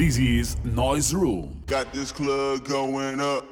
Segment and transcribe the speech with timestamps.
[0.00, 1.62] This is Noise Room.
[1.66, 3.44] Got this club going up.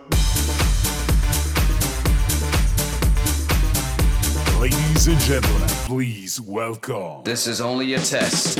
[4.58, 7.22] Ladies and gentlemen, please welcome.
[7.22, 8.56] This is only a test.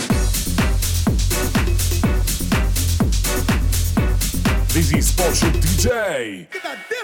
[4.74, 6.97] This is Porsche DJ.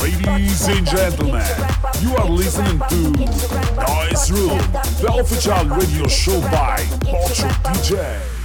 [0.00, 1.44] Ladies and gentlemen,
[2.00, 3.10] you are listening to
[3.76, 4.58] Noise Room,
[5.02, 8.39] the official radio show by Porsche DJ.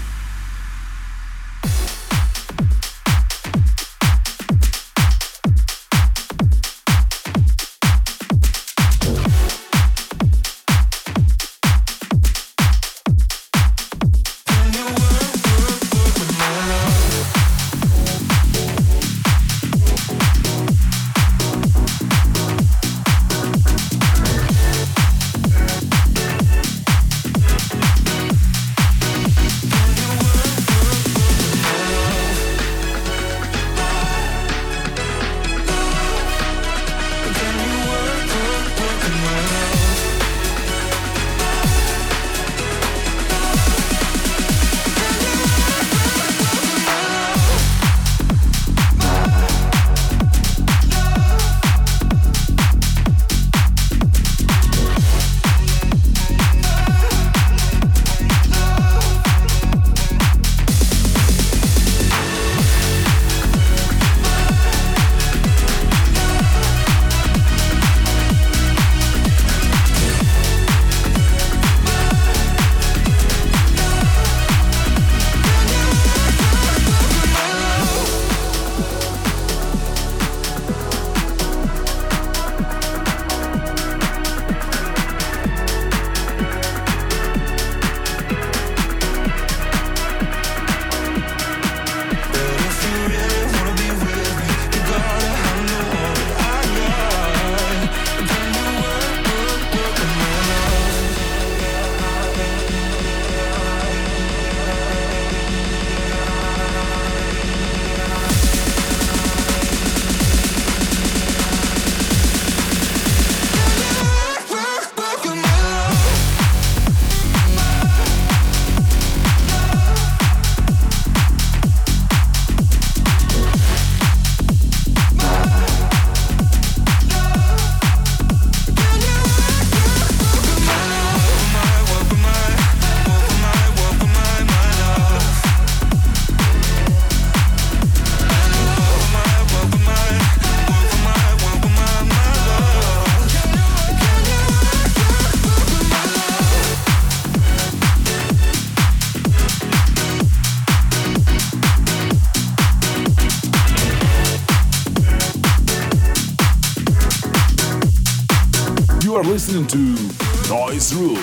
[159.55, 161.15] Listening to Noise Room.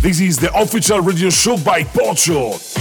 [0.00, 2.73] This is the official radio show by Pocho.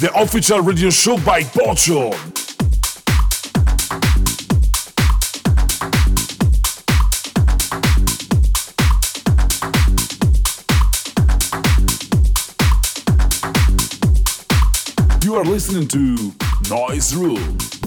[0.00, 2.10] The official radio show by Pocho.
[15.22, 16.32] You are listening to
[16.70, 17.79] Noise Room.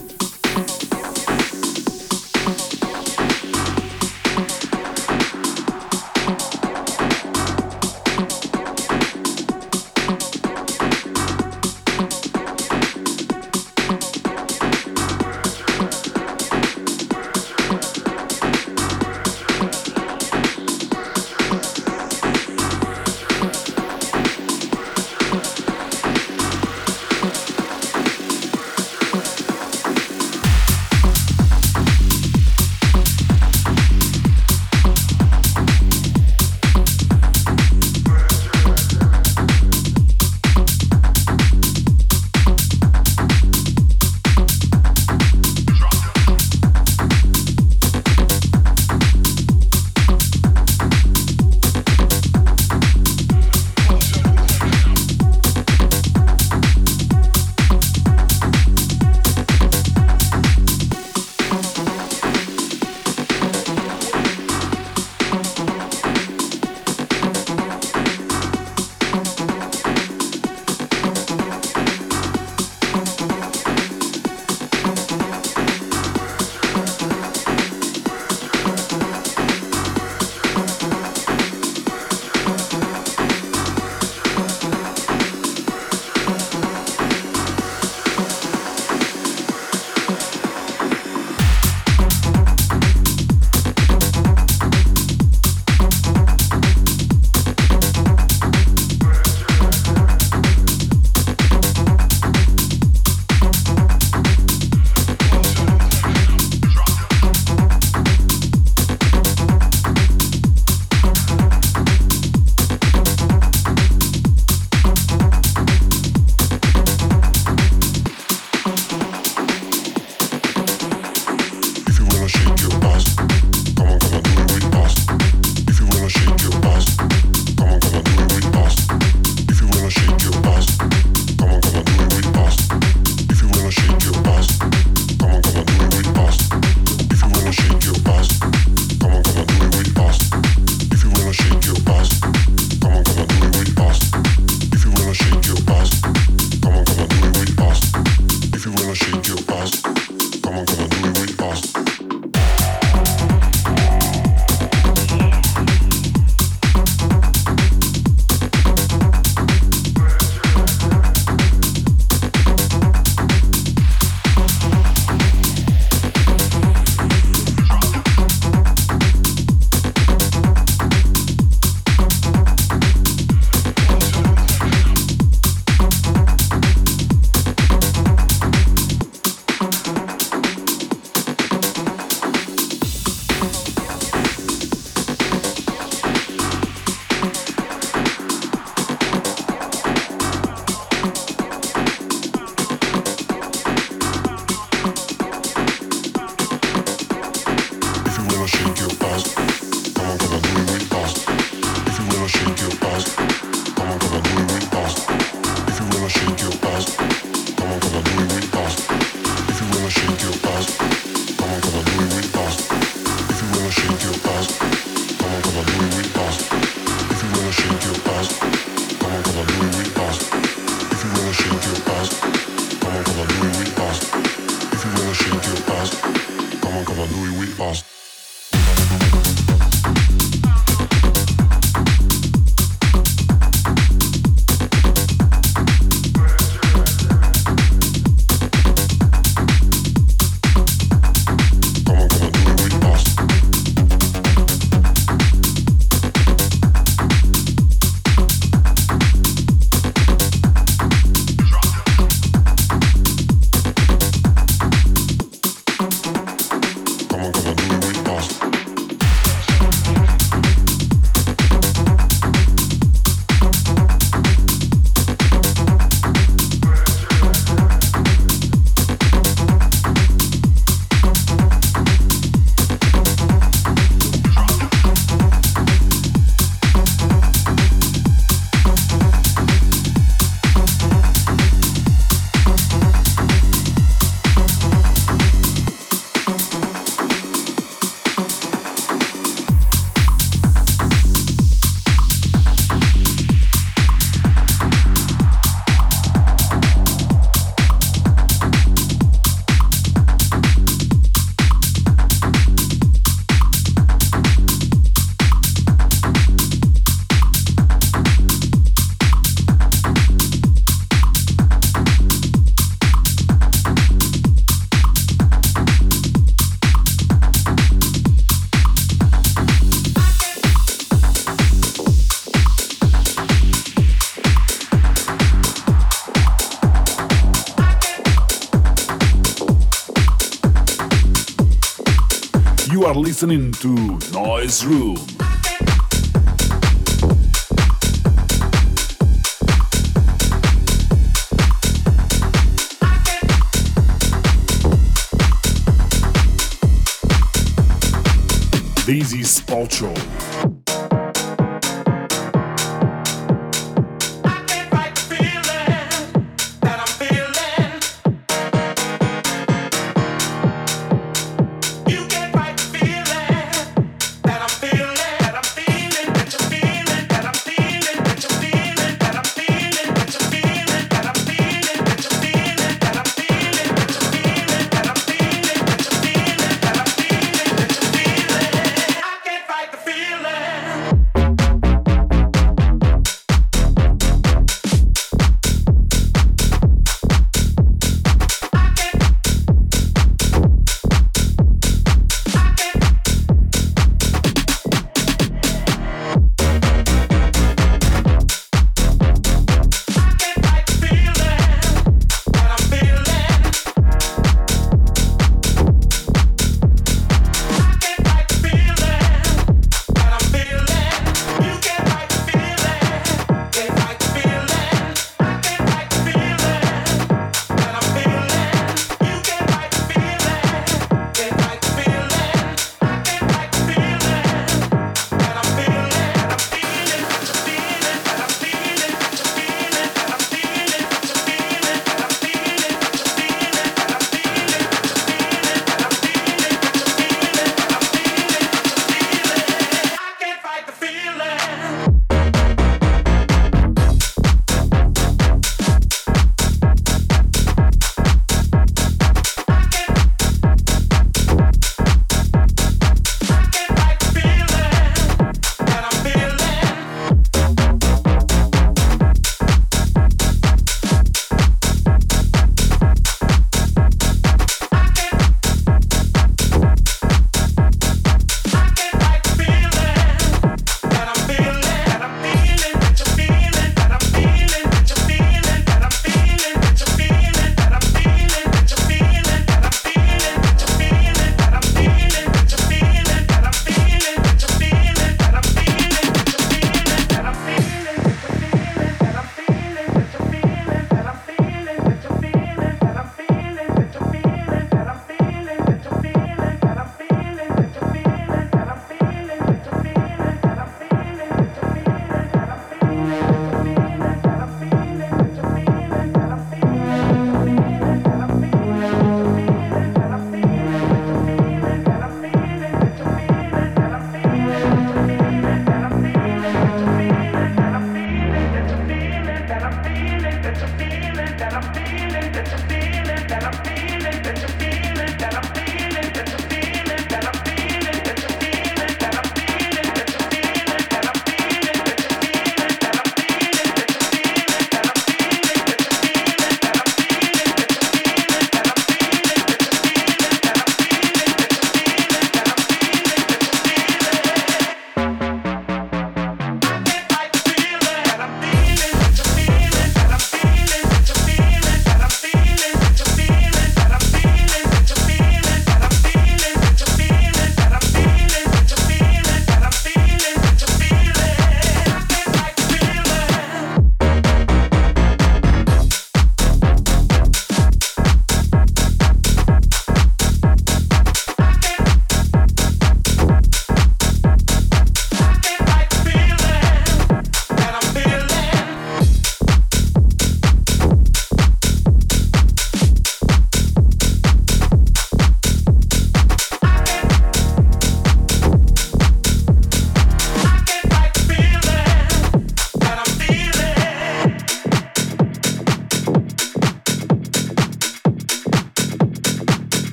[333.24, 335.13] Listening to Noise Room.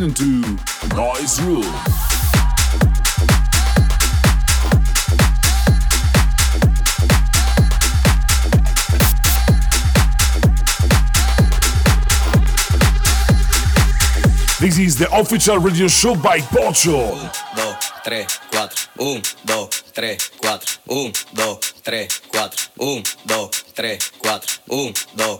[0.00, 1.62] Listening to Noise Room.
[14.60, 17.12] This is the official radio show by Pocho.
[17.12, 18.68] 1, 2, 3, 4.
[18.96, 20.58] 1, 2, 3, 4.
[20.86, 22.50] 1, 2, 3, 4.
[22.76, 24.40] 1, 2, 3, 4.
[24.66, 25.39] 1, 2,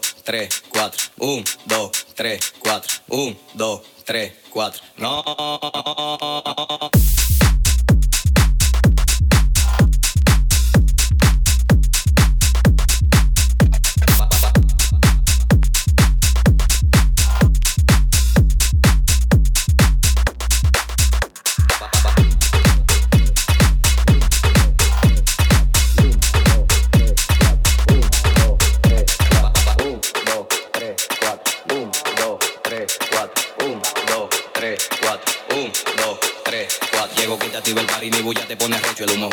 [3.61, 4.81] dos, tres, cuatro.
[4.97, 5.23] No.
[38.03, 39.17] 1, 2, 3, 4.
[39.19, 39.29] No.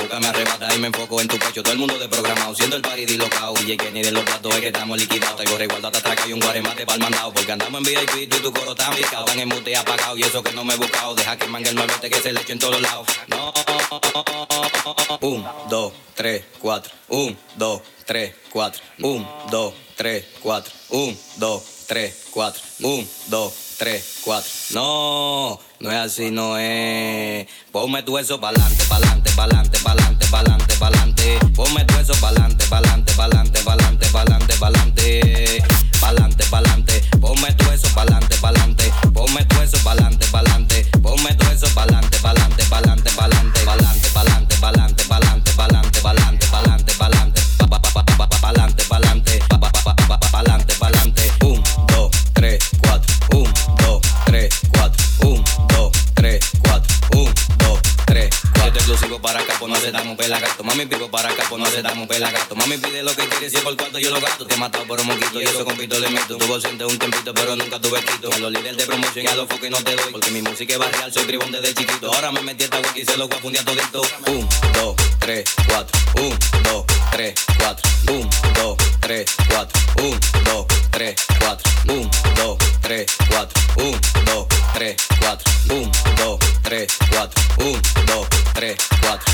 [1.63, 3.53] Todo el mundo de programado, siendo el party dislocado.
[3.53, 5.37] DJ que ni de los platos es que estamos liquidados.
[5.37, 7.33] Tengo resguardo hasta atrás y un guaremate para el mandado.
[7.33, 9.25] Porque andamos en VIP tú y tu coro está picado.
[9.25, 11.15] Están en mute apagado y eso que no me he buscado.
[11.15, 13.07] Deja que mangue el malvete que se le eche en todos lados.
[13.27, 13.53] No.
[15.21, 16.93] Un, dos, tres, cuatro.
[17.07, 18.83] Un, dos, tres, cuatro.
[18.99, 20.73] Un, dos, tres, cuatro.
[20.89, 22.61] Un, dos, tres, cuatro.
[22.81, 24.49] Un, dos, tres, cuatro.
[24.71, 27.47] No, no es así, no es.
[27.71, 31.39] Ponme tu eso pa'lante, pa'lante, pa'lante, pa'lante, pa'lante, pa'lante.
[31.55, 35.63] Ponme tu eso pa'lante, pa'lante, pa'lante, pa'lante, pa'lante, pa'lante.
[36.01, 37.01] Pa'lante, pa'lante.
[37.21, 38.91] Ponme tu eso pa'lante, pa'lante.
[39.13, 40.85] Ponme tu eso pa'lante, pa'lante.
[41.01, 47.93] Ponme tu eso pa'lante, pa'lante, pa'lante, pa'lante, pa'lante, pa'lante, pa'lante, pa'lante, pa'lante, pa'lante, pa'lante, pa'lante,
[48.39, 49.37] pa'lante, pa'lante,
[50.31, 51.06] pa'lante, pa'lante.
[51.06, 51.06] Un,
[59.67, 60.63] pues no se damos pelagato.
[60.63, 62.55] Mami, pico para acá, pues no se damos pelagato.
[62.55, 64.45] Mami, pide lo que quiere, si es por cuarto yo lo gasto.
[64.45, 66.37] Te he matado por un moquito y eso con pito le meto.
[66.37, 68.31] Tuvo siente un tempito, pero nunca tuve quito.
[68.31, 70.11] A los líderes de promoción y a los foques no te doy.
[70.11, 72.13] Porque mi música es barrial, soy tribón desde chiquito.
[72.13, 74.31] Ahora me metí esta wiki y se lo voy a fundir a.
[74.31, 75.99] Un, dos, tres, cuatro.
[76.15, 77.89] Un, dos, tres, cuatro.
[78.07, 79.79] Un, dos, tres, cuatro.
[80.01, 81.71] Un, dos, tres, cuatro.
[81.87, 83.61] Un, dos, tres, cuatro.
[83.77, 85.51] Un, dos, tres, cuatro.
[85.69, 87.41] Un, dos, tres, cuatro.
[87.59, 89.33] Un, dos, tres, cuatro.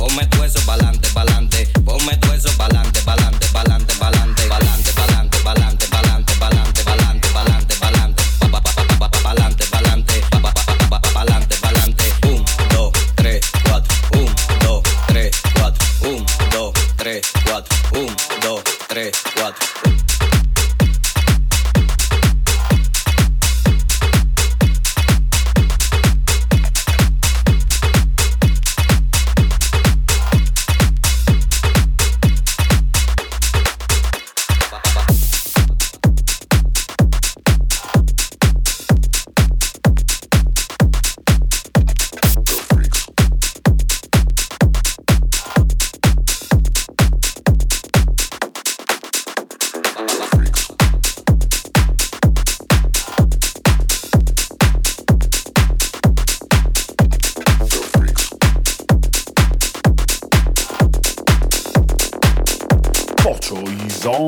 [0.00, 1.66] Ponme tu eso pa'lante, pa'lante.
[1.84, 8.22] Ponme tu eso pa'lante, pa'lante, pa'lante, pa'lante, pa'lante, pa'lante, pa'lante, pa'lante, pa'lante, pa'lante, pa'lante, pa'lante,
[8.40, 12.04] pa- pa- pa- pa- pa- pa'lante, pa'lante, pa- pa- pa- pa- pa- pa'lante, pa'lante.
[12.24, 13.94] Un, dos, tres, cuatro.
[14.14, 14.34] Un,
[14.64, 15.84] dos, tres, cuatro.
[16.08, 17.76] Un, dos, tres, cuatro.
[17.92, 19.89] Un, dos, tres, cuatro.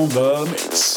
[0.03, 0.53] album.
[0.53, 0.92] It's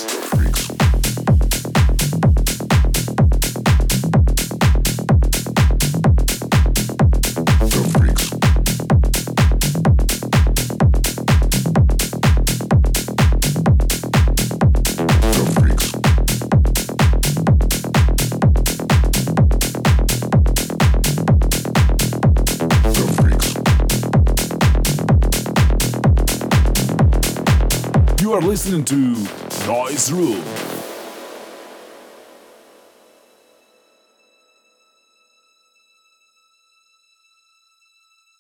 [28.66, 30.42] listening to Noise Room.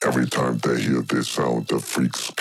[0.04, 2.32] Every time they hear this sound, the freaks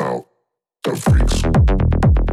[0.00, 0.26] out
[0.84, 2.25] the freaks.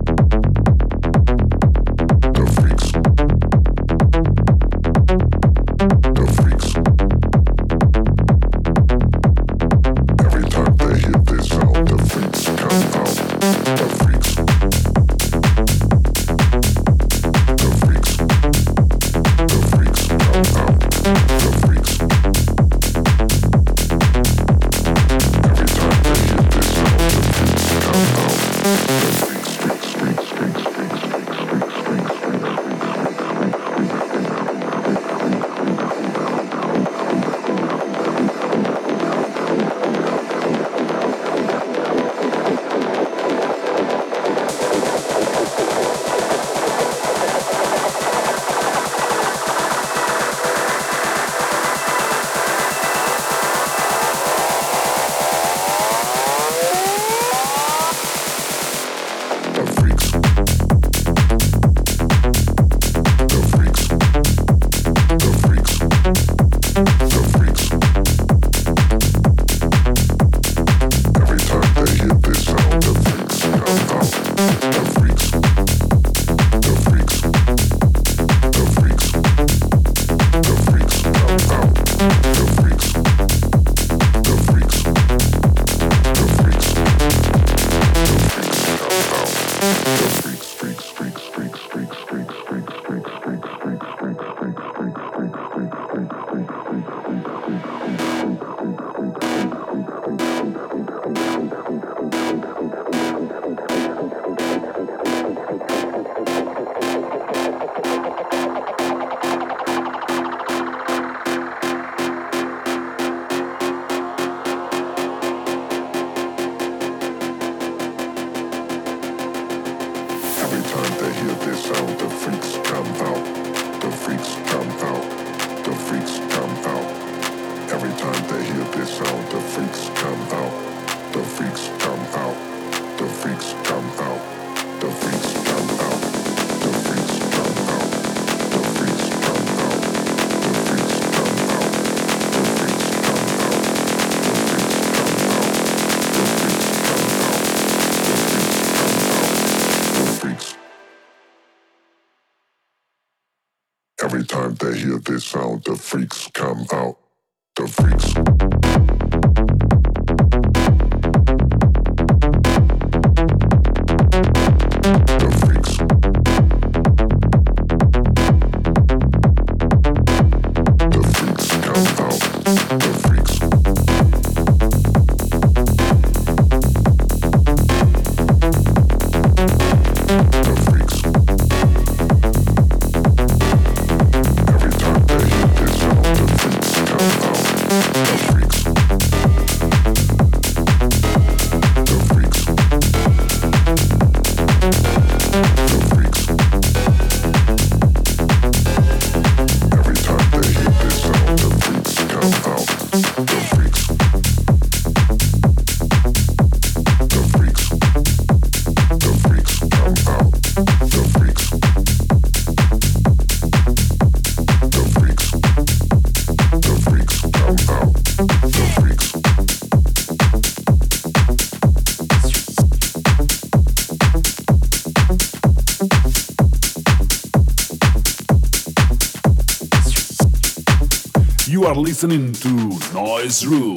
[231.73, 232.49] Are listening to
[232.93, 233.75] Noise Room.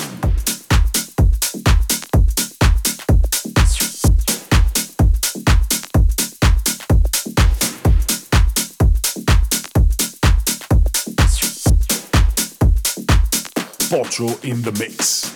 [13.88, 15.35] Pocho in the mix.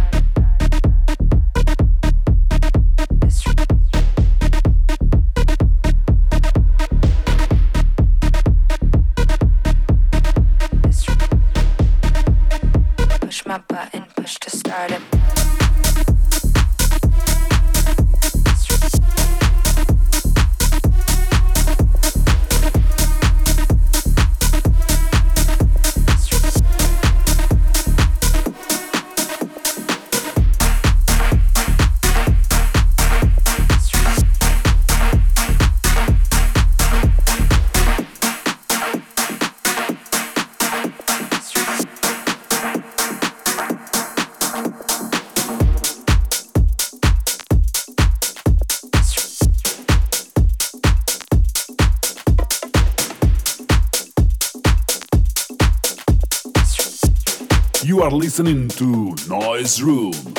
[58.31, 60.30] listening to Noise Room.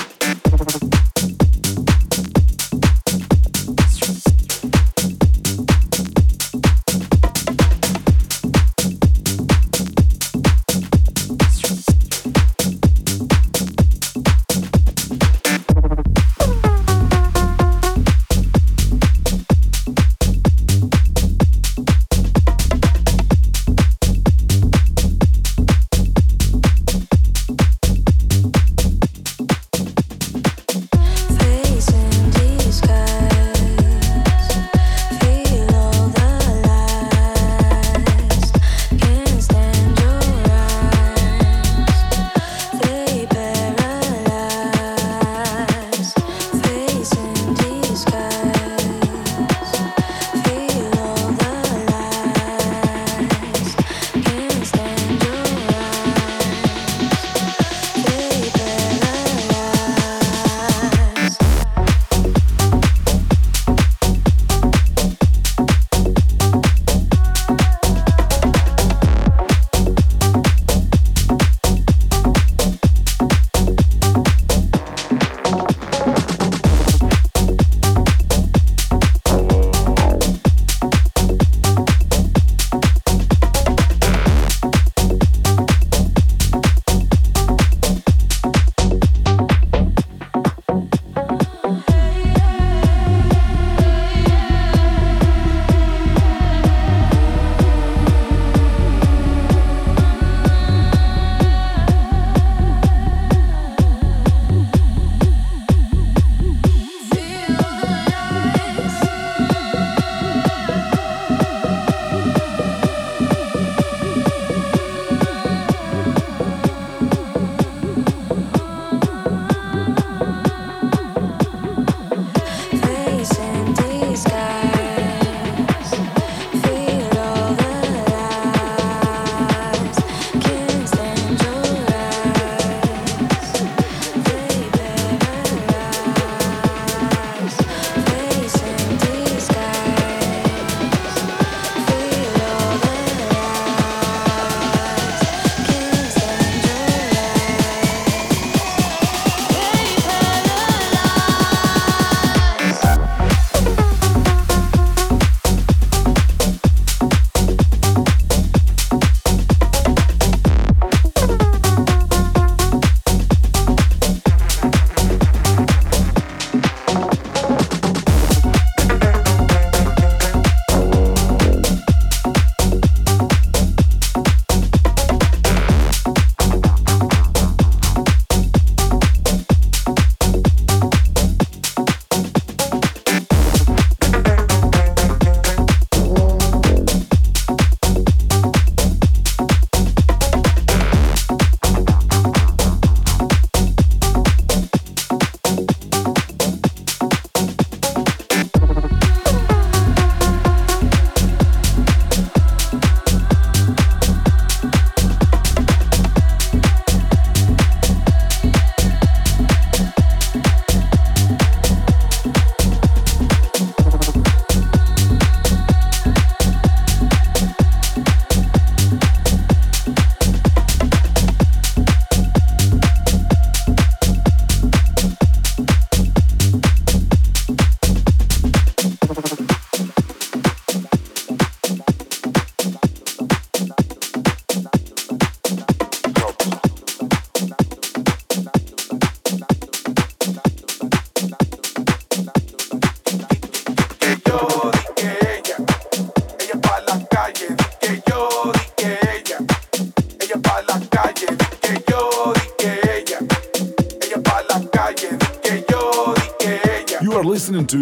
[257.21, 257.79] Listening to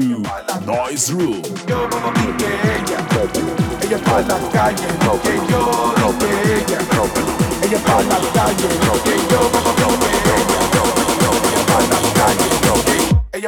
[0.67, 1.43] Noise Room.
[3.83, 3.99] Ella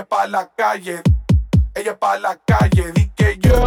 [0.05, 1.03] pa la calle,
[1.74, 1.95] ella.
[1.95, 3.64] Pa la calle, di que yo.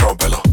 [0.00, 0.51] Rómpelo.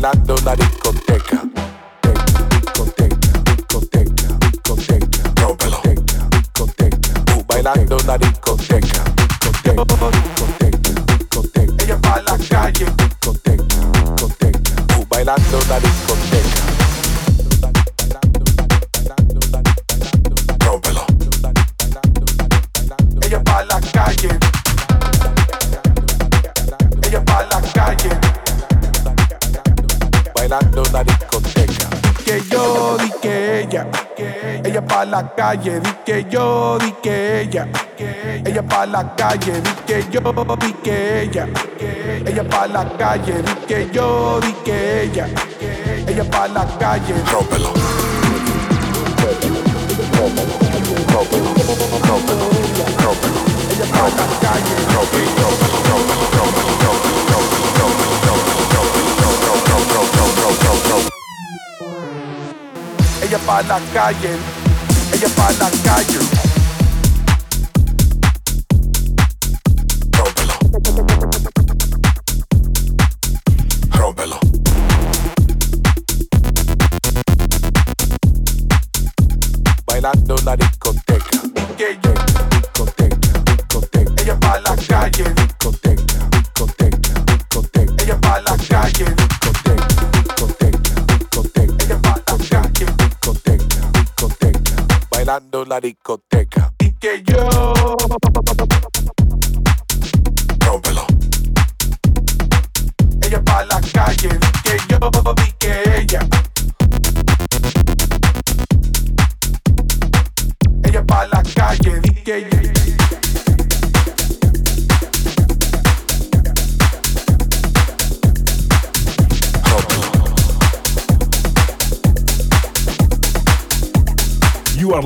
[0.00, 1.42] Bailando en la discoteca.
[2.62, 3.16] Discoteca,
[3.56, 5.42] discoteca, discoteca.
[5.42, 5.80] Rómpelo.
[6.30, 9.02] Discoteca, uh, bailando en la discoteca.
[9.16, 11.84] Discoteca, discoteca, discoteca.
[11.84, 12.86] Ella pa' la calle.
[12.96, 15.06] Discoteca, discoteca.
[15.08, 16.37] Bailando en la discoteca.
[30.92, 31.88] La discoteca.
[32.24, 33.86] Que yo di que ella.
[34.64, 35.80] Ella pa' la calle.
[35.80, 37.66] Di que yo di que ella.
[38.44, 39.60] Ella pa' la calle.
[39.60, 41.46] Di que yo di que ella.
[42.26, 43.42] Ella pa' la calle.
[43.42, 45.26] Di que yo di que ella.
[46.06, 47.14] Ella pa' la calle.
[47.32, 47.72] Rómpelo.
[49.22, 49.60] Rómpelo.
[51.12, 51.50] Rómpelo.
[52.08, 52.46] Rómpelo.
[53.02, 53.40] Rómpelo.
[53.72, 54.74] Ella pa' la calle.
[54.94, 55.30] Rómpelo.
[55.40, 55.78] Rómpelo.
[55.88, 56.72] Rómpelo.
[56.84, 56.97] Rómpelo.
[63.28, 64.38] Ella pa' la calle,
[65.12, 66.47] ella pa' la calle.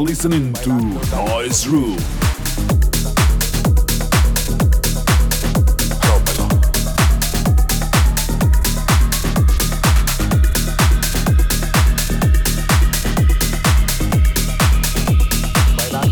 [0.05, 1.97] Listening to Noise Room.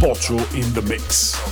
[0.01, 1.49] Pocho in the mix.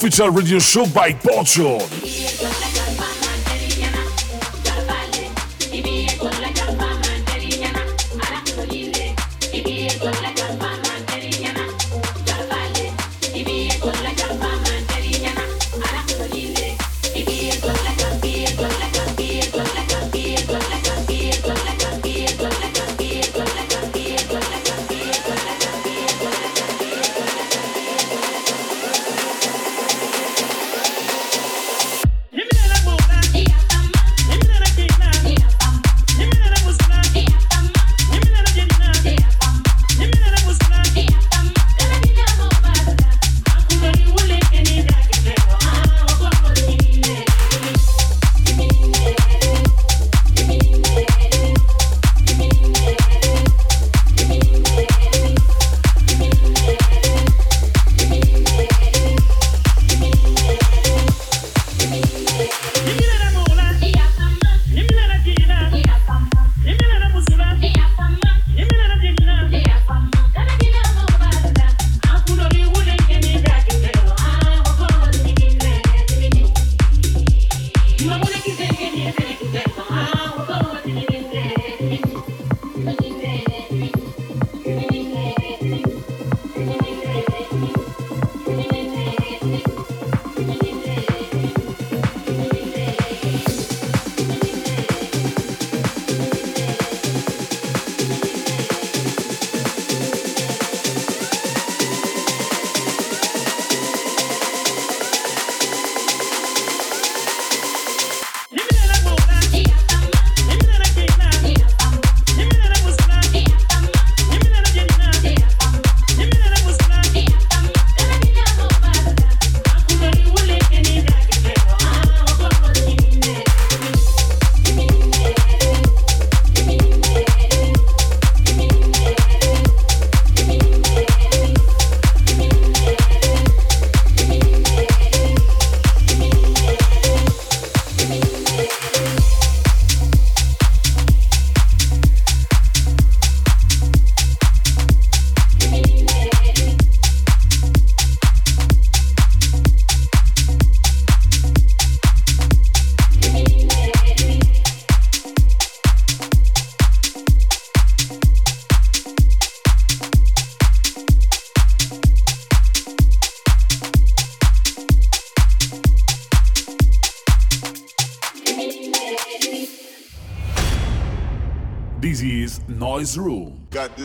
[0.00, 2.69] Official radio show by Pocho.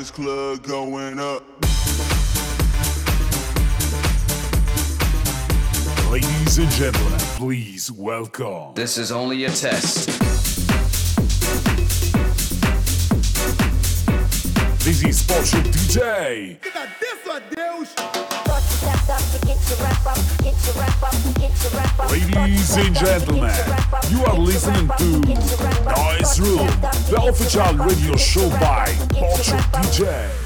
[0.06, 1.44] This club going up.
[6.12, 8.74] Ladies and gentlemen, please welcome.
[8.76, 10.08] This is only a test.
[14.84, 16.65] This is Pocho DJ.
[22.46, 23.56] Ladies and gentlemen,
[24.12, 26.68] you are listening to Noise Room,
[27.10, 30.45] the official radio show by Pocho DJ.